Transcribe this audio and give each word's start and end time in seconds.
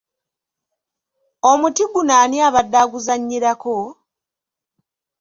Omuti 1.49 1.83
guno 1.91 2.13
ani 2.23 2.37
abadde 2.47 2.77
aguzannyirako? 2.83 3.75